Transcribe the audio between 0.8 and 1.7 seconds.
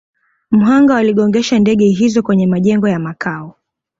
waligongesha